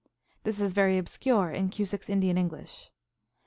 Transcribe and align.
[This 0.45 0.59
is 0.59 0.73
very 0.73 0.97
obscure 0.97 1.51
in 1.51 1.69
Cusick 1.69 2.01
s 2.01 2.09
Indian 2.09 2.35
English. 2.35 2.89